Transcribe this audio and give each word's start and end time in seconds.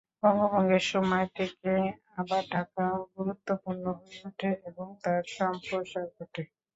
বঙ্গভঙ্গের 0.21 0.83
সময় 0.91 1.27
থেকে 1.37 1.71
আবার 2.17 2.43
ঢাকা 2.51 2.83
গুরুত্বপূর্ণ 3.15 3.83
হয়ে 3.97 4.17
ওঠে 4.27 4.49
এবং 4.69 4.87
তার 5.03 5.23
সম্প্রসার 5.37 6.05
ঘটে। 6.15 6.43